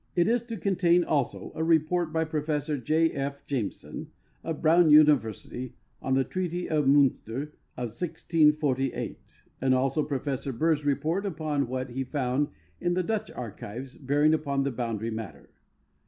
It 0.15 0.27
is 0.27 0.41
to 0.47 0.57
contain 0.57 1.03
also 1.03 1.51
a 1.53 1.63
report 1.63 2.11
by 2.11 2.23
Professor 2.25 2.75
J. 2.75 3.11
F. 3.11 3.45
Jameson, 3.45 4.07
of 4.43 4.59
Thrown 4.61 4.89
University, 4.89 5.75
on 6.01 6.15
the 6.15 6.23
Treaty 6.23 6.67
of 6.67 6.85
Miinster 6.85 7.51
of 7.77 7.89
1648, 7.93 9.43
and 9.61 9.75
also 9.75 10.01
Professor 10.03 10.51
Burr's 10.53 10.81
rei)ort 10.81 11.21
uj)on 11.35 11.67
what 11.67 11.91
he 11.91 12.03
found 12.03 12.47
in 12.79 12.95
the 12.95 13.03
Dutch 13.03 13.29
archives 13.29 13.95
bearing 13.95 14.33
upon 14.33 14.63
the 14.63 14.71
boundary 14.71 15.11
matter. 15.11 15.51